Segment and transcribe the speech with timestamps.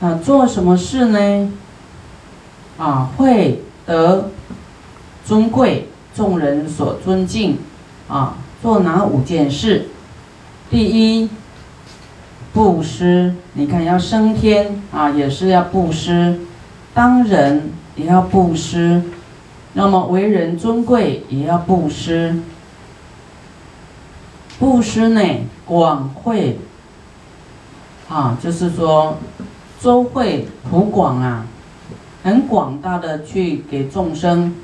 [0.00, 1.52] 啊，做什么事呢？
[2.78, 4.30] 啊，会得
[5.24, 7.58] 尊贵，众人所尊敬。
[8.08, 9.88] 啊，做哪五件事？
[10.70, 11.28] 第一，
[12.52, 13.34] 布施。
[13.52, 16.38] 你看，要升天啊，也是要布施；
[16.94, 19.02] 当人也要布施。
[19.74, 22.40] 那么为人尊贵，也要布施。
[24.58, 25.20] 布施呢，
[25.66, 26.58] 广会。
[28.08, 29.18] 啊，就是说，
[29.80, 31.46] 周会普广啊，
[32.24, 34.54] 很广大的去给众生，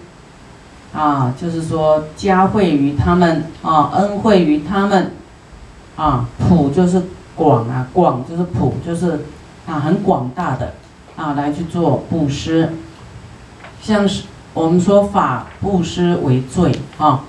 [0.92, 5.12] 啊，就是说加惠于他们啊，恩惠于他们，
[5.96, 7.02] 啊，普就是
[7.37, 9.24] 广啊，广就是普，就是
[9.66, 10.74] 啊，很广大的
[11.16, 12.73] 啊，来去做布施，
[13.80, 17.24] 像是我们说法布施为最啊，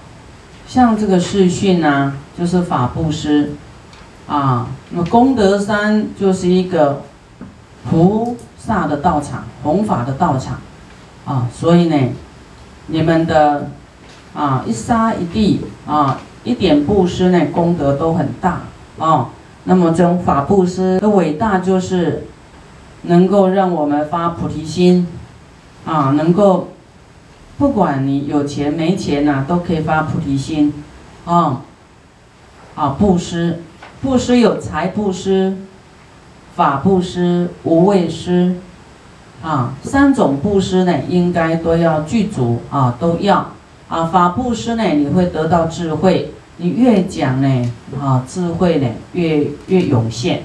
[0.68, 3.52] 像这个视讯呢，就是法布施。
[4.28, 7.04] 啊，那么功德山就是一个
[7.90, 10.60] 菩萨的道场，弘法的道场，
[11.26, 12.10] 啊，所以呢，
[12.88, 13.70] 你们的
[14.34, 18.62] 啊一沙一地啊一点布施呢功德都很大
[18.98, 19.30] 啊。
[19.66, 22.28] 那么这种法布施的伟大就是
[23.04, 25.08] 能够让我们发菩提心
[25.86, 26.70] 啊，能够
[27.58, 30.74] 不管你有钱没钱呐，都可以发菩提心
[31.26, 31.62] 啊
[32.76, 33.62] 啊布施。
[34.02, 35.58] 布施有财布施、
[36.56, 38.56] 法布施、无畏施，
[39.44, 43.52] 啊，三种布施呢，应该都要具足啊，都要
[43.90, 44.06] 啊。
[44.06, 50.44] 法布施呢，你会得到智慧，你越讲呢，啊，智慧呢越越涌现，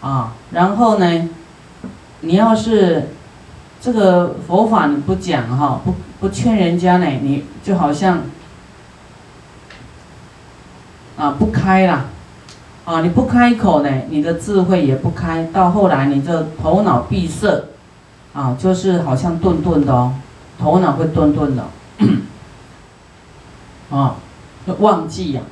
[0.00, 1.28] 啊，然后呢，
[2.22, 3.10] 你要是
[3.80, 8.22] 这个佛法你不讲哈，不不劝人家呢，你就好像
[11.16, 12.06] 啊不开了。
[12.86, 17.64] 啊，你不开口呢，你的智慧也不开，到后来你这头脑闭塞，
[18.32, 20.14] 啊，就是好像顿顿的哦，
[20.56, 21.64] 头脑会顿顿的，
[23.90, 24.14] 啊，
[24.78, 25.42] 忘记呀。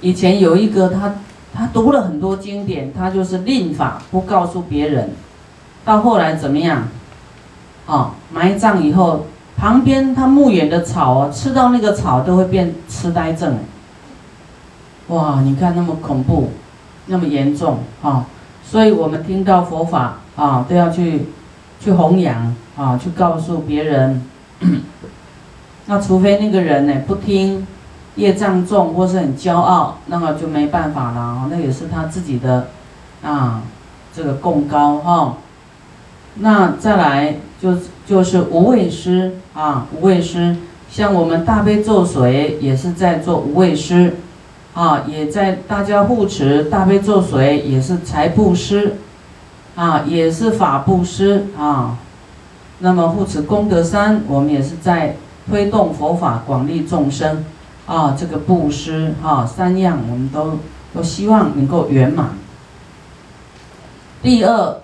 [0.00, 1.16] 以前有一个他，
[1.52, 5.10] 他读了很多经典，他就是令法不告诉别人，
[5.84, 6.86] 到后来怎么样？
[7.88, 9.26] 啊，埋葬以后，
[9.56, 13.58] 旁边他墓园的草啊，吃到那个草都会变痴呆症。
[15.08, 16.50] 哇，你看那么恐怖，
[17.06, 18.24] 那么严重啊！
[18.64, 21.26] 所以我们听到佛法啊，都要去
[21.78, 24.24] 去弘扬啊，去告诉别人。
[25.86, 27.66] 那除非那个人呢不听，
[28.16, 31.48] 业障重或是很骄傲，那么就没办法了。
[31.50, 32.68] 那也是他自己的
[33.22, 33.60] 啊，
[34.14, 35.34] 这个供高哈。
[36.36, 37.76] 那再来就
[38.06, 40.56] 就是无畏施啊，无畏施，
[40.90, 44.16] 像我们大悲咒水也是在做无畏施。
[44.74, 48.96] 啊，也在大家护持大悲咒水，也是财布施，
[49.76, 51.96] 啊，也是法布施啊。
[52.80, 55.16] 那么护持功德山，我们也是在
[55.48, 57.44] 推动佛法广利众生，
[57.86, 60.58] 啊，这个布施啊，三样我们都
[60.92, 62.30] 都希望能够圆满。
[64.20, 64.78] 第二，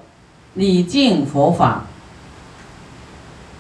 [0.55, 1.87] 礼敬佛法，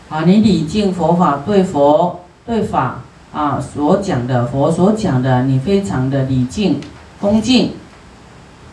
[0.09, 3.01] 啊，你礼敬佛法，对佛对法。
[3.33, 6.81] 啊，所讲的佛所讲的，你非常的礼敬
[7.21, 7.71] 恭敬，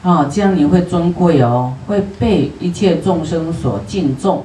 [0.01, 4.43] 啊，这样你会尊贵哦，会被一切众生所敬重，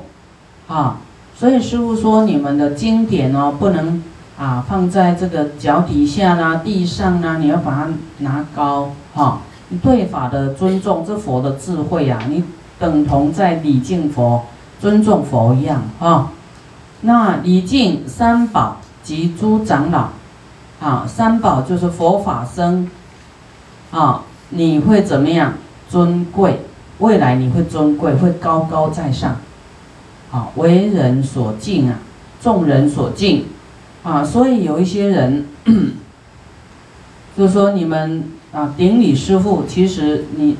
[0.68, 0.98] 啊，
[1.34, 4.02] 所以师父说你们的经典哦，不能
[4.36, 9.40] 啊放在这个脚底下啦、地上啦，你要把它拿高，哈，
[9.82, 12.44] 对法的尊重，这佛的智慧呀，你
[12.78, 14.42] 等同在礼敬佛、
[14.78, 16.30] 尊重佛一样，哈，
[17.00, 18.76] 那礼敬三宝。
[19.02, 20.10] 及诸长老，
[20.80, 22.88] 啊，三宝就是佛法僧，
[23.90, 25.54] 啊，你会怎么样？
[25.88, 26.60] 尊贵，
[26.98, 29.36] 未来你会尊贵，会高高在上，
[30.30, 31.98] 啊，为人所敬啊，
[32.41, 33.46] 众人所敬，
[34.02, 35.46] 啊，所以有一些人，
[37.36, 40.56] 就说你们啊，顶礼师傅，其实你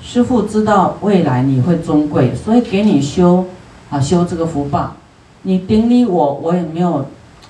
[0.00, 3.46] 师傅知道未来你会尊贵，所以给你修
[3.90, 4.94] 啊，修这个福报，
[5.42, 7.06] 你顶礼我，我也没有。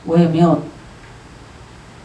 [0.06, 0.58] 我也没有，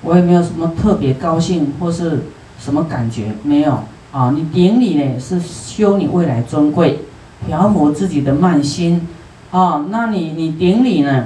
[0.02, 2.26] 我也没有什么特别高兴或是
[2.60, 3.80] 什么感觉，没有
[4.12, 4.32] 啊。
[4.36, 7.00] 你顶礼呢是修你未来尊贵，
[7.48, 9.08] 调伏自己的慢心
[9.52, 9.86] 啊。
[9.90, 11.26] 那你你顶礼呢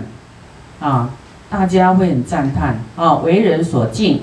[0.80, 1.10] 啊，
[1.50, 4.22] 大家会很赞叹啊，为人所敬，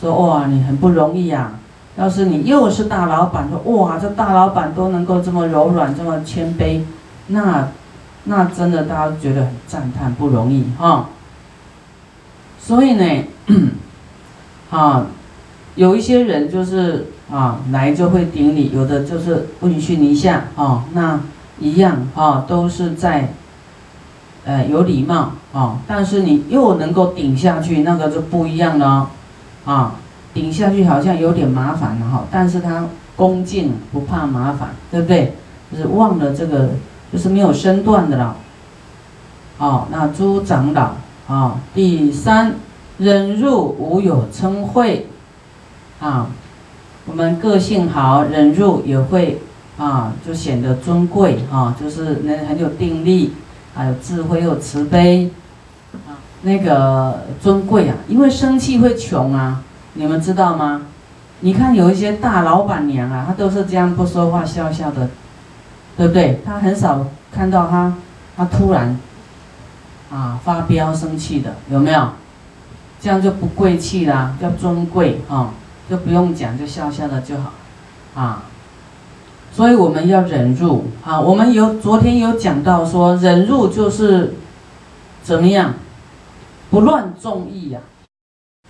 [0.00, 1.54] 说哇你很不容易啊。
[1.96, 6.82] 要是你又是大老板，说哇这大老板都能够这么柔软这么谦卑，
[7.26, 7.68] 那
[8.24, 11.08] 那真的大家觉得很赞叹不容易哈。
[12.58, 13.24] 所以呢，
[14.70, 15.06] 啊，
[15.74, 20.84] 有一些人就是啊来就会顶礼，有的就是问讯一下啊。
[20.92, 21.20] 那
[21.60, 23.32] 一样啊，都是在，
[24.44, 29.10] 呃，有礼貌啊，但是你又能够顶下去，那个就不一样了，
[29.64, 29.94] 啊，
[30.34, 35.34] 顶下去好像有点麻烦了哈，但是他恭敬不怕麻烦，对不对？
[35.72, 36.70] 就是忘了这个，
[37.12, 38.36] 就是没有身段的了。
[39.58, 40.92] 哦，那诸长老
[41.28, 42.56] 啊，第三
[42.98, 45.06] 忍辱无有称讳，
[46.00, 46.26] 啊，
[47.06, 49.40] 我们个性好，忍辱也会。
[49.78, 53.32] 啊，就显得尊贵啊，就是能很有定力，
[53.72, 55.30] 还有智慧又慈悲，
[55.92, 60.82] 啊，那个尊贵啊，因为生气会穷啊，你们知道吗？
[61.42, 65.08] 你看有一些大老板娘啊，她都是这样不说话，笑笑的，
[65.96, 66.40] 对不对？
[66.44, 67.94] 她很少看到她，
[68.36, 68.98] 她突然
[70.10, 72.08] 啊发飙生气的，有没有？
[73.00, 75.52] 这样就不贵气啦，叫尊贵啊，
[75.88, 77.52] 就不用讲，就笑笑的就好，
[78.14, 78.42] 啊。
[79.50, 81.18] 所以我们要忍辱啊！
[81.18, 84.34] 我们有昨天有讲到说，忍辱就是
[85.22, 85.74] 怎么样，
[86.70, 87.80] 不乱众意呀，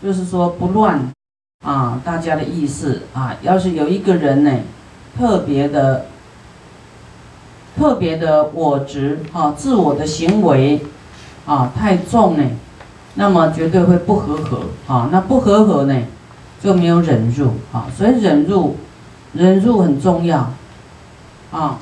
[0.02, 1.11] 就是说不乱
[1.64, 3.34] 啊大家的意思啊。
[3.43, 4.52] 要是有一个人呢，
[5.19, 6.06] 特别的、
[7.76, 10.87] 特别的我执啊，自我的行为
[11.48, 12.44] 啊太重呢，
[13.14, 15.08] 那么绝对会不和合啊。
[15.10, 16.02] 那不和合呢，
[16.62, 17.86] 就没有忍辱啊。
[17.96, 18.76] 所以忍辱，
[19.32, 20.52] 忍辱很重要。
[21.50, 21.78] 啊，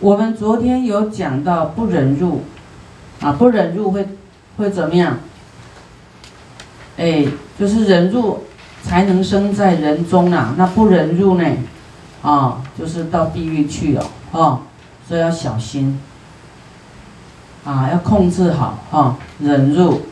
[0.00, 2.42] 我们昨天有讲到不忍辱，
[3.20, 4.08] 啊，不忍辱会
[4.56, 5.18] 会怎么样？
[6.96, 7.26] 哎，
[7.58, 8.44] 就是忍辱
[8.82, 11.44] 才能生在人中啊，那不忍辱呢，
[12.22, 14.60] 啊，就是到地狱去了，啊，
[15.06, 16.00] 所以要小心，
[17.64, 20.02] 啊，要控制好，哈，忍辱。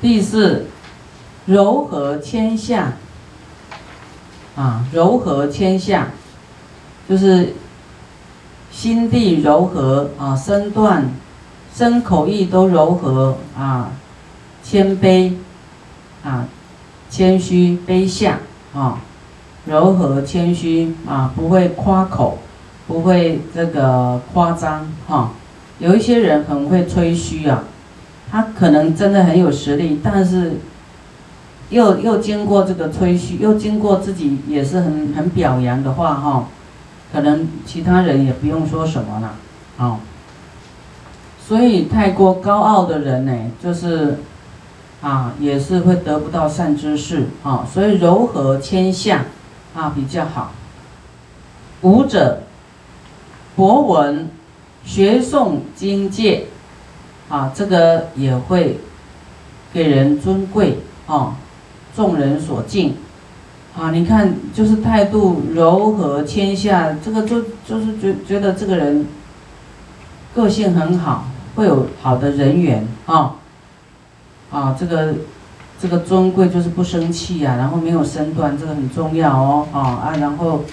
[0.00, 0.66] 第四，
[1.46, 2.92] 柔和谦下，
[4.54, 6.08] 啊，柔和谦下。
[7.08, 7.54] 就是
[8.72, 11.08] 心地柔和啊，身段、
[11.72, 13.90] 身口意都柔和啊，
[14.62, 15.34] 谦卑
[16.24, 16.48] 啊，
[17.08, 18.40] 谦虚卑下
[18.74, 18.98] 啊，
[19.66, 22.38] 柔和谦虚啊，不会夸口，
[22.88, 25.30] 不会这个夸张哈。
[25.78, 27.64] 有一些人很会吹嘘啊，
[28.30, 30.54] 他可能真的很有实力，但是
[31.70, 36.48] 又又经过这个吹嘘，又经过自己也是很很表扬的话哈。
[37.12, 39.34] 可能其他人也不用说什么了，
[39.78, 40.00] 啊，
[41.46, 43.32] 所以太过高傲的人呢，
[43.62, 44.18] 就是
[45.00, 47.66] 啊，也是会得不到善知识啊。
[47.72, 49.26] 所以柔和谦下
[49.74, 50.52] 啊比较好。
[51.82, 52.42] 五者
[53.54, 54.28] 博闻
[54.86, 56.46] 学诵经戒
[57.28, 58.78] 啊，这个也会
[59.74, 61.36] 给人尊贵啊，
[61.94, 62.94] 众人所敬。
[63.76, 69.04] 啊，你看，就是态度柔和谦下，这个就就是觉觉得这个人
[70.34, 73.34] 个性很好，会有好的人缘啊。
[74.50, 75.16] 啊，这个
[75.78, 79.66] 这个尊贵就是不生气呀，然后没有身段，这个很重要哦。
[79.72, 80.64] 啊啊，然后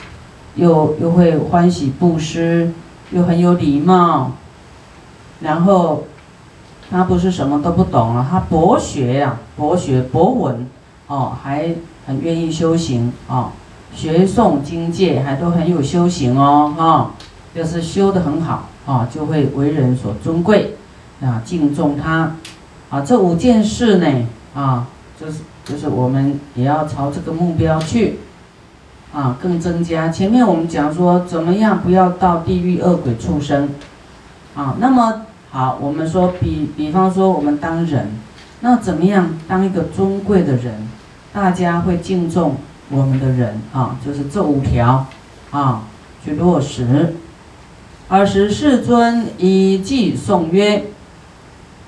[0.55, 2.71] 又又会欢喜布施，
[3.13, 4.31] 又很有礼貌，
[5.41, 6.05] 然后
[6.89, 10.67] 他不是什么都不懂了，他博学呀，博学博闻，
[11.07, 11.73] 哦，还。
[12.05, 13.53] 很愿意修行啊，
[13.95, 17.11] 学诵经戒还都很有修行哦，哈，
[17.55, 20.75] 就是修得很好啊，就会为人所尊贵
[21.21, 22.35] 啊，敬重他
[22.89, 22.99] 啊。
[22.99, 24.85] 这五件事呢，啊，
[25.17, 28.19] 就是就是我们也要朝这个目标去
[29.13, 30.09] 啊，更增加。
[30.09, 33.69] 前面我们讲说怎么样不要到地狱恶鬼畜生
[34.55, 38.07] 啊，那么好，我们说比比方说我们当人，
[38.61, 40.73] 那怎么样当一个尊贵的人？
[41.31, 42.55] 大家会敬重
[42.89, 45.05] 我们的人啊，就是这五条
[45.51, 45.83] 啊，
[46.23, 47.15] 去落实。
[48.09, 50.83] 尔时世尊以偈颂曰：“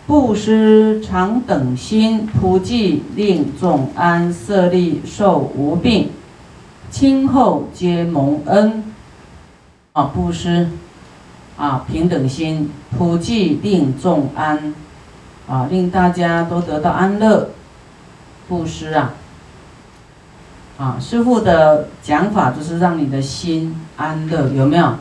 [0.08, 6.10] 布施常等心，普济令众安，色利受无病，
[6.96, 8.82] 亲厚皆蒙恩。”
[9.92, 10.70] 啊，布施
[11.58, 14.74] 啊，平等心，普济令众安，
[15.46, 17.50] 啊，令大家都得到安乐。
[18.48, 19.14] 布施啊。
[20.78, 24.94] 啊，师傅的讲法就是让你的心安乐，有没有？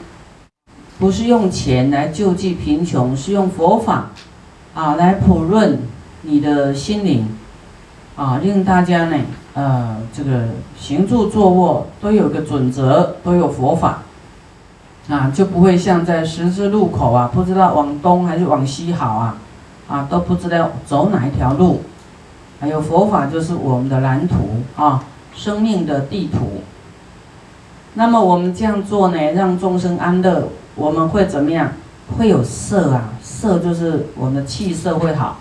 [0.98, 4.10] 不是用钱来救济贫穷，是用佛法
[4.74, 5.78] 啊来普润
[6.22, 7.28] 你的心灵，
[8.16, 9.16] 啊，令大家呢，
[9.54, 10.44] 呃，这个
[10.78, 14.02] 行住坐卧都有个准则，都有佛法，
[15.08, 19.38] 啊，就不会像在十字路口啊，不知道往东还是往西好啊，
[19.88, 21.82] 啊，都不知道走哪一条路。
[22.60, 24.36] 还有佛法就是我们的蓝图
[24.76, 25.04] 啊。
[25.36, 26.62] 生命的地图。
[27.94, 31.72] 那么我们这样做呢，让众生安乐，我们会怎么样？
[32.16, 35.38] 会有色啊，色就是我们的气色会好，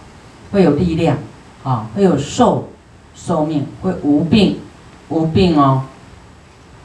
[0.52, 1.16] 会有力量，
[1.64, 2.68] 啊，会有寿
[3.16, 4.60] 寿命，会无病
[5.10, 5.84] 无病哦，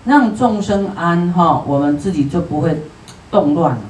[0.04, 2.82] 让众生安哈，我们自己就不会
[3.30, 3.82] 动乱了。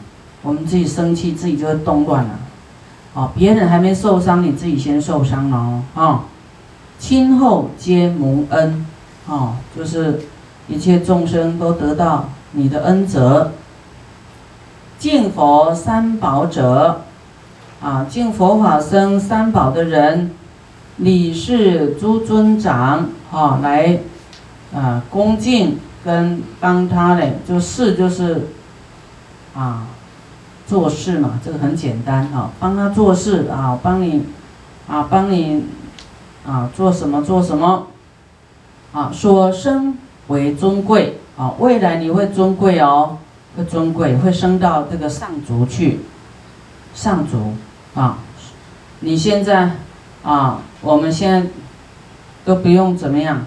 [0.42, 2.30] 我们自己生气，自己就会动乱了。
[3.14, 5.83] 啊，别人还没受伤，你自己先受伤了哦。
[5.95, 6.25] 啊，
[6.99, 8.87] 亲后皆蒙恩，
[9.28, 10.21] 啊，就是
[10.68, 13.52] 一切众生都得到你的恩泽。
[14.99, 17.02] 敬佛三宝者，
[17.80, 20.33] 啊，敬佛法僧三宝的人，
[20.99, 23.99] 你是诸尊长，啊，来，
[24.75, 28.49] 啊，恭敬跟帮他嘞，就是就是，
[29.55, 29.87] 啊，
[30.67, 34.25] 做事嘛，这个很简单啊，帮他做事啊，帮你，
[34.87, 35.64] 啊，帮你，
[36.47, 37.87] 啊，做什么做什么，
[38.93, 39.97] 啊，所生
[40.28, 43.19] 为尊贵，啊，未来你会尊贵哦。
[43.57, 45.99] 会尊贵，会升到这个上族去，
[46.95, 47.55] 上族
[47.93, 48.19] 啊！
[49.00, 49.73] 你现在
[50.23, 51.49] 啊，我们现在
[52.45, 53.45] 都不用怎么样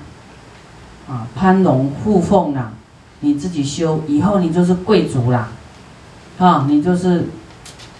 [1.09, 2.71] 啊，攀龙附凤啦，
[3.19, 5.49] 你自己修，以后你就是贵族啦，
[6.39, 7.27] 啊，你就是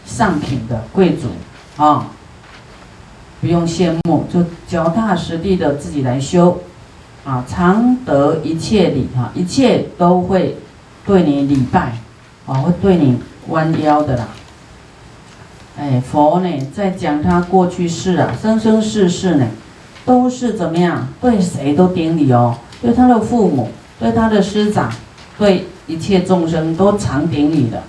[0.06, 1.28] 上品的贵族
[1.78, 2.08] 啊，
[3.40, 6.62] 不用羡慕，就脚踏实地的自己来修
[7.26, 10.58] 啊，常得一切礼啊，一切都会。
[11.04, 11.98] 对你礼拜，
[12.46, 14.28] 啊，会对你弯腰的啦。
[15.78, 19.48] 哎，佛呢，在讲他过去世啊，生生世世呢，
[20.06, 21.08] 都是怎么样？
[21.20, 24.92] 对谁都顶礼哦，对他的父母，对他的师长，
[25.38, 27.84] 对一切众生都常顶礼的。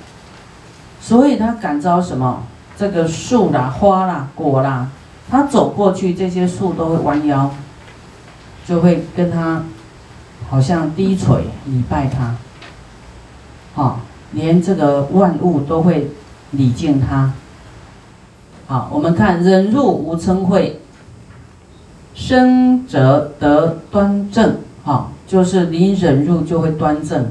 [1.01, 2.45] 所以他感召什么？
[2.79, 4.89] 这个树啦、花啦、果啦，
[5.31, 7.51] 他走过去，这些树都会弯腰，
[8.67, 9.65] 就会跟他
[10.49, 12.35] 好像低垂礼拜他。
[13.75, 14.01] 好，
[14.33, 16.11] 连这个万物都会
[16.53, 17.33] 礼敬他。
[18.73, 20.73] 好，我们看忍辱无嗔恚，
[22.15, 24.57] 生则得端正。
[24.83, 27.27] 好，就是你忍辱就会端正。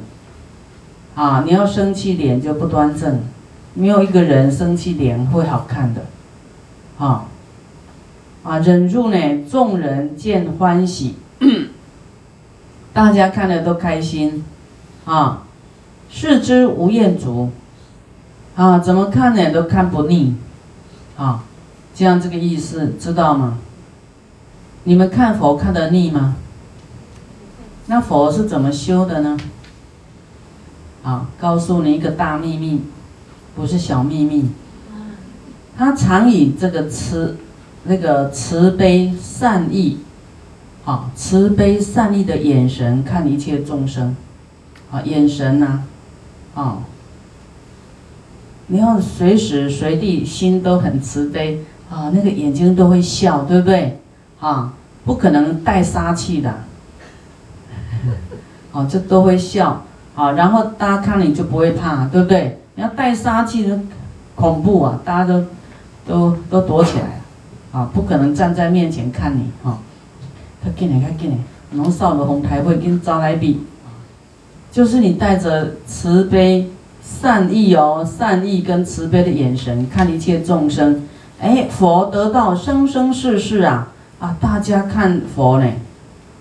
[1.16, 3.22] 啊，你要生气脸就不端正，
[3.74, 6.02] 没有一个人生气脸会好看的。
[7.00, 7.26] 啊，
[8.44, 11.16] 啊，忍辱呢，众人见欢喜，
[12.94, 14.44] 大家看了都开心。
[15.06, 15.42] 啊。
[16.08, 17.50] 视之无厌足，
[18.56, 20.36] 啊，怎么看呢都看不腻，
[21.18, 21.44] 啊，
[21.94, 23.58] 这样这个意思知道吗？
[24.84, 26.36] 你们看佛看得腻吗？
[27.88, 29.38] 那佛是怎么修的呢？
[31.04, 32.82] 啊，告诉你一个大秘密，
[33.56, 34.50] 不是小秘密。
[35.78, 37.38] 他常以这个慈，
[37.84, 40.00] 那个慈悲善意，
[40.86, 44.16] 啊，慈悲善意的眼神看一切众生，
[44.92, 45.84] 啊，眼神呐。
[46.54, 46.80] 啊，
[48.72, 51.60] 你要随时随地心都很慈悲
[51.90, 54.00] 啊，那个眼睛都会笑，对不对？
[54.40, 54.72] 啊，
[55.04, 56.54] 不可能带杀气的，
[58.72, 59.84] 哦，这都会笑
[60.16, 62.60] 啊，然后大家看你就不会怕，对不对？
[62.76, 63.78] 你要带杀气的，
[64.36, 65.44] 恐怖啊，大家都
[66.08, 67.22] 都都躲起来
[67.74, 69.78] 啊，不可能站在面前看你啊，
[70.64, 71.38] 快进来，快进来，
[71.74, 73.60] 龙少的红台会跟招来比。
[74.72, 76.66] 就是你带着慈悲、
[77.20, 81.04] 善意哦，善意跟慈悲的眼神看一切众生，
[81.40, 83.90] 哎，佛得到生生世世啊
[84.20, 84.38] 啊！
[84.40, 85.68] 大家看佛呢，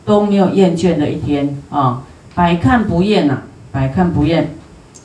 [0.04, 2.02] 都没有厌倦的一天啊，
[2.34, 4.50] 百看不厌呐，百看不厌。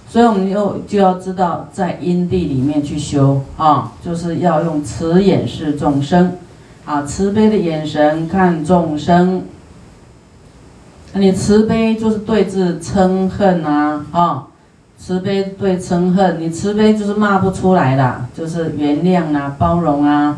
[0.08, 6.38] 所以我们又就要知道，在因地里面去修啊，就是要用慈眼视众生
[6.86, 9.44] 啊，慈悲的眼神看众生。
[11.14, 14.48] 你慈悲就是对治嗔恨啊，啊，
[14.98, 20.38] 慈悲对嗔恨，你慈悲就是骂不出来的，就是原谅啊，包容啊。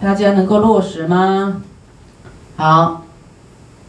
[0.00, 1.62] 大家能够落实吗？
[2.56, 3.04] 好，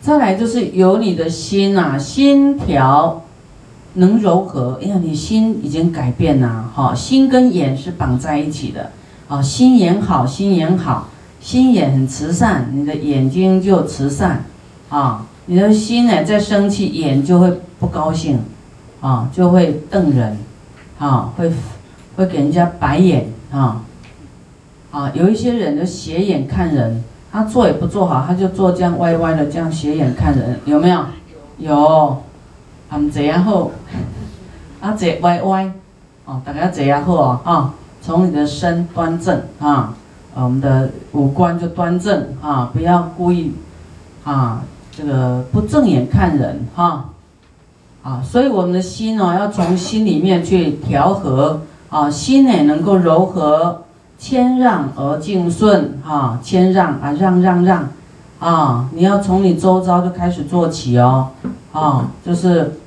[0.01, 3.23] 再来就是有你的心呐，心条
[3.93, 8.91] 能柔和，哎呀，你心已经改变了，哈，心跟眼是绑在一起的，
[9.27, 11.09] 啊，心眼好，心眼好，
[11.41, 14.45] 心眼很慈善，你的眼睛就慈善，
[14.89, 15.25] 啊。
[15.51, 18.39] 你的心呢，在生气，眼就会不高兴，
[19.01, 20.37] 啊，就会瞪人，
[20.97, 21.51] 啊，会
[22.15, 23.81] 会给人家白眼，啊，
[24.91, 31.05] 啊，有一些人就斜眼看人，他做也不做好，他就做这样歪歪的，这样斜眼看人，有没有？
[31.57, 32.23] 有，
[32.89, 33.71] 他们这样好，
[34.81, 35.71] 啊，这歪歪，
[36.25, 39.93] 哦，大家这样好啊，啊，从你的身端正，啊，
[40.35, 43.53] 我们的五官就端正，啊，不要故意，
[44.23, 44.63] 啊。
[44.91, 47.05] 这个不正眼看人哈，
[48.09, 53.83] 啊，所以我们的心哦，要从心里面去调和啊，心呢能够柔和，
[54.17, 57.87] 谦让而敬顺啊，谦让啊，让让让
[58.39, 61.27] 啊，你要从你周遭就开始做起哦，
[61.71, 62.79] 啊，就是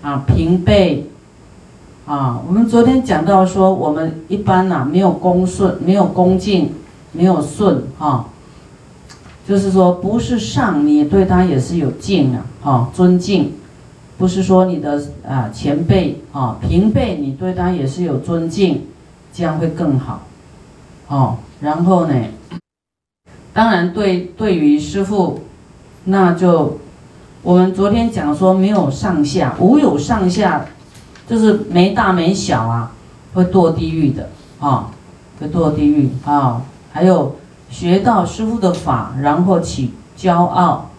[0.00, 1.10] 啊平辈
[2.06, 6.72] 啊，我们昨天讲到说，我们一般呐没有恭顺，没有恭敬，
[7.12, 8.24] 没有顺啊，
[9.46, 13.52] 就是说不是上，你对他也是有敬啊，哈，尊敬。
[14.20, 18.82] 不是说你的啊前辈啊平辈，你对他也是有尊敬，
[19.32, 20.20] 这样会更好，
[21.08, 21.38] 哦。
[21.60, 22.14] 然后呢，
[23.54, 25.40] 当然对对于师父，
[26.04, 26.78] 那就
[27.42, 30.66] 我们昨天讲说没有上下，无有上下，
[31.26, 32.92] 就是没大没小啊，
[33.32, 34.90] 会堕地狱的啊，
[35.40, 36.60] 会堕地狱啊。
[36.92, 37.36] 还有
[37.70, 40.89] 学到师父的法，然后起骄傲。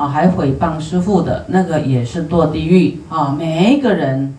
[0.00, 3.36] 啊，还诽谤师傅的那个也是堕地狱啊！
[3.38, 4.34] 每一个人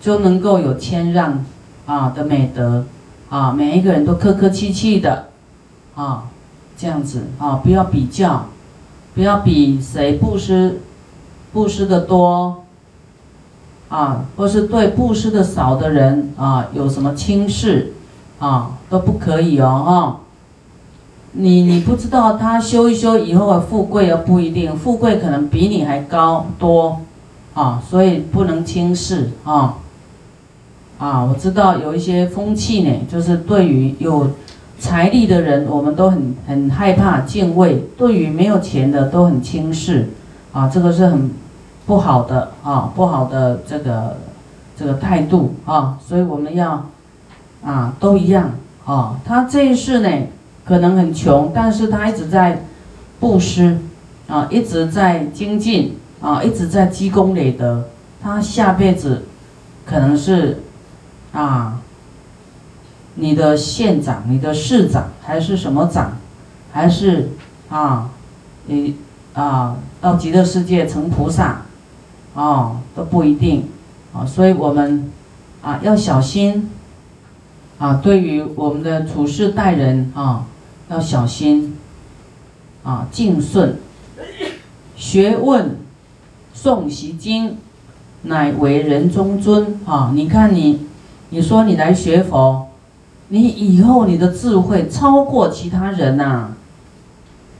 [0.00, 1.44] 就能够有谦让
[1.84, 2.86] 啊的美德
[3.28, 5.26] 啊，每一个人都客客气气的
[5.94, 6.24] 啊，
[6.74, 8.46] 这样子啊，不要比较，
[9.14, 10.80] 不要比谁布施
[11.52, 12.64] 布施的多
[13.90, 17.92] 啊，或是对布施的少的人啊有什么轻视
[18.38, 20.20] 啊，都不可以哦，哈。
[21.36, 27.00] 你你不知道他修一修以后的富贵而不一定，富贵可能比你还高多，
[27.54, 29.78] 啊，所以不能轻视啊，
[30.96, 34.30] 啊，我知道有一些风气呢，就是对于有
[34.78, 40.10] 财力的人，我们都很很害怕敬畏；对于没有钱的都很轻视，
[40.52, 41.32] 啊，这个是很
[41.84, 44.18] 不好的啊，不好的这个
[44.76, 46.86] 这个态度啊，所以我们要
[47.64, 48.52] 啊都一样
[48.84, 50.08] 啊，他这一世呢。
[50.64, 52.64] 可能很穷，但是他一直在
[53.20, 53.78] 布施，
[54.26, 57.84] 啊，一直在精进，啊，一直在积功累德。
[58.22, 59.24] 他下辈子
[59.84, 60.62] 可能是
[61.32, 61.80] 啊，
[63.16, 66.16] 你的县长、你的市长，还是什么长，
[66.72, 67.32] 还是
[67.68, 68.08] 啊，
[68.64, 68.96] 你
[69.34, 71.62] 啊，到极乐世界成菩萨，
[72.32, 73.68] 哦，都不一定，
[74.14, 75.12] 啊，所以我们
[75.60, 76.70] 啊要小心，
[77.78, 80.46] 啊，对于我们的处事待人啊。
[80.94, 81.76] 要小心，
[82.84, 83.76] 啊，敬顺，
[84.94, 85.76] 学问，
[86.56, 87.56] 诵习经，
[88.22, 90.12] 乃为人中尊啊！
[90.14, 90.86] 你看你，
[91.30, 92.68] 你说你来学佛，
[93.26, 96.50] 你以后你的智慧超过其他人呐，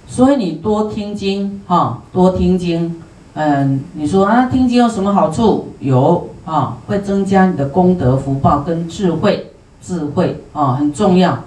[0.07, 3.03] 所以你多听经哈，多听经。
[3.35, 5.73] 嗯，你说啊，听经有什么好处？
[5.81, 9.51] 有啊，会增加你的功德福报跟智慧，
[9.83, 11.42] 智慧啊很重要。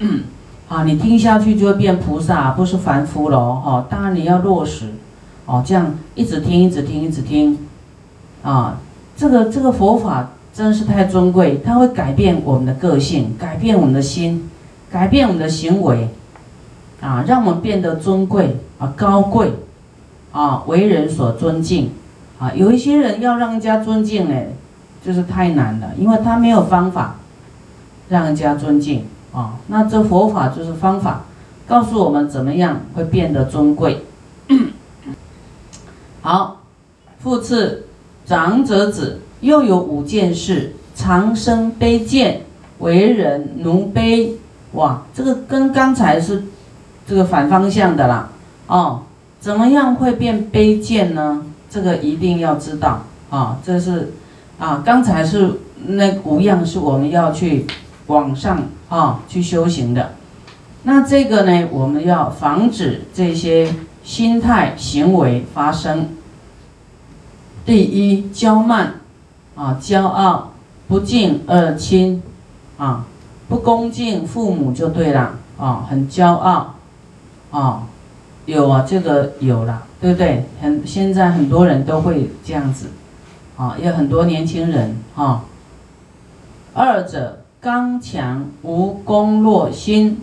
[0.00, 0.24] 嗯。
[0.66, 3.86] 啊，你听下去就会变菩萨，不是凡夫喽，哈！
[3.90, 4.86] 当然你要落实，
[5.44, 7.58] 哦，这样一直听，一直听，一直听，
[8.42, 8.78] 啊，
[9.14, 14.48] 这个这个佛法真是太尊贵，它会改变我们的个性，改变我们的心，
[14.90, 16.08] 改变我们的行为，
[17.00, 19.52] 啊，让我们变得尊贵啊，高贵，
[20.32, 21.90] 啊，为人所尊敬，
[22.38, 24.34] 啊，有一些人要让人家尊敬呢，
[25.04, 27.16] 就是太难了，因为他没有方法
[28.08, 29.04] 让人家尊敬。
[29.34, 31.24] 啊，那这佛法就是方法，
[31.66, 34.04] 告诉我们怎么样会变得尊贵。
[36.22, 36.60] 好，
[37.18, 37.86] 复次，
[38.24, 42.42] 长者子又有五件事：长生卑贱，
[42.78, 44.34] 为人奴卑。
[44.72, 46.44] 哇，这个跟刚才是
[47.04, 48.30] 这个反方向的啦。
[48.68, 49.02] 哦，
[49.40, 51.44] 怎么样会变卑贱呢？
[51.68, 53.58] 这个一定要知道啊。
[53.64, 54.12] 这是
[54.60, 57.66] 啊，刚才是那五样是我们要去。
[58.06, 60.14] 往上啊，去修行的，
[60.82, 66.10] 那这个呢，我们要防止这些心态行为发生。
[67.64, 69.00] 第一，骄慢
[69.54, 70.52] 啊，骄傲，
[70.86, 72.22] 不敬二亲
[72.76, 73.06] 啊，
[73.48, 76.74] 不恭敬父母就对了啊，很骄傲
[77.50, 77.86] 啊，
[78.44, 80.44] 有啊，这个有了，对不对？
[80.60, 82.88] 很现在很多人都会这样子
[83.56, 85.44] 啊，有很多年轻人啊。
[86.74, 87.43] 二者。
[87.64, 90.20] 刚强无恭若心，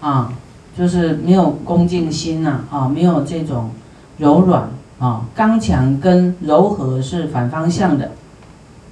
[0.00, 0.32] 啊，
[0.76, 3.70] 就是没有恭敬心呐，啊，没有这种
[4.18, 8.10] 柔软啊，刚强跟柔和是反方向的，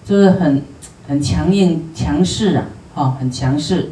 [0.04, 0.62] 就是很
[1.08, 3.90] 很强硬强势啊，啊，很强势，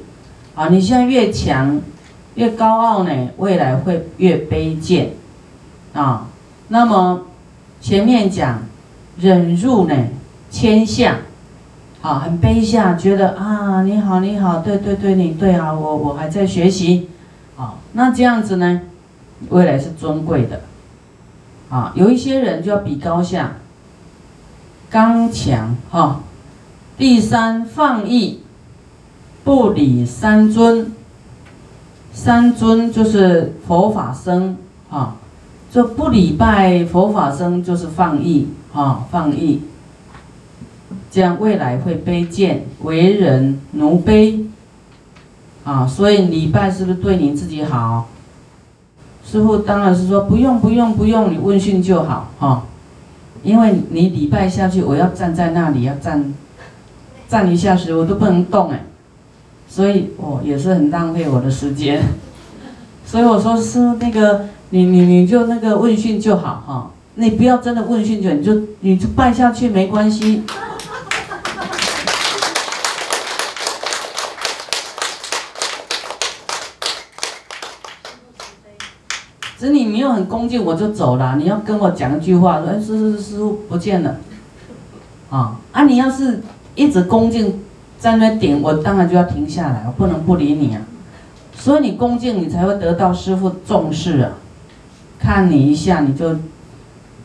[0.55, 1.81] 啊，你现在越强
[2.37, 5.15] 越高傲呢，未来会越卑贱，
[5.95, 6.29] 啊，
[6.69, 7.23] 那么
[7.81, 8.63] 前面讲
[9.19, 9.97] 忍辱呢，
[10.49, 11.17] 谦下。
[12.03, 17.09] 啊，很卑下，觉得啊，你好，你好，对对对，你对啊，我我还在学习，
[17.57, 18.81] 啊，那这样子呢，
[19.49, 20.61] 未来是尊贵的，
[21.71, 23.53] 啊，有一些人就要比高下，
[24.91, 26.21] 刚强哈。
[26.99, 28.41] 第三放逸，
[29.45, 30.93] 不理三尊。
[32.13, 34.57] 三尊就是佛法僧
[34.91, 35.17] 啊，
[35.71, 39.63] 就不礼拜佛法僧就是放逸啊，放逸。
[41.13, 44.47] 这样未来会卑贱，为人奴卑
[45.63, 45.87] 啊。
[45.87, 48.09] 所以礼拜是不是对你自己好？
[49.25, 52.65] 师傅当然是说不用不用不用，你问讯就好哈。
[53.43, 56.33] 因为你礼拜下去，我要站在那里要站
[57.29, 58.85] 站一下时，我都不能动哎。
[59.69, 62.03] 所以哦，也是很浪费我的时间，
[63.05, 70.43] 所以我说是那个你你你就那个问讯就好哈，你不要真的问讯就你就你就拜下去没关系。
[79.63, 84.17] 只你没有很恭敬我就走了，你要跟我讲一句话说，哎，师师师傅不见了，
[85.31, 86.43] 啊啊，你要是
[86.75, 87.63] 一直恭敬。
[87.97, 90.83] 在那点，我当然就要停下来，我不能不理你啊。
[91.57, 94.33] 所以你恭敬，你才会得到师傅重视啊。
[95.21, 96.37] 看你一下，你就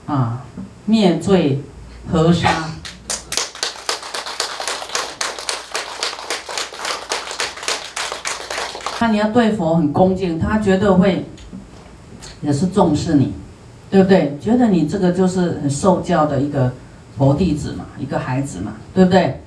[0.05, 0.43] 啊
[0.85, 1.63] 灭罪
[2.11, 2.65] 河沙。
[8.99, 11.25] 那你要对佛很恭敬，他绝对会
[12.41, 13.33] 也是重视你，
[13.89, 14.37] 对不对？
[14.39, 16.71] 觉得你这个就是很受教的一个
[17.17, 19.41] 佛弟子嘛，一个孩子嘛，对不对？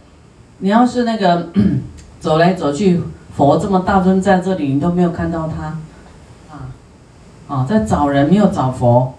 [0.59, 1.48] 你要是那个
[2.20, 3.00] 走来走去，
[3.37, 5.79] 佛这么大尊在这里，你都没有看到他，
[6.55, 6.68] 啊，
[7.48, 9.14] 啊，在找人没有找佛，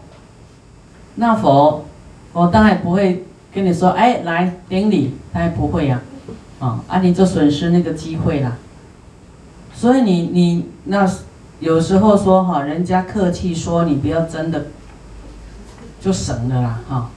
[1.15, 1.85] 那佛，
[2.33, 6.01] 我当然不会跟你说，哎，来顶礼，他也不会呀，
[6.59, 8.57] 啊，啊，你就损失那个机会了。
[9.73, 11.09] 所以你你那
[11.61, 14.65] 有时候说哈，人家客气说你不要真的，
[16.01, 17.09] 就省了啦，哈。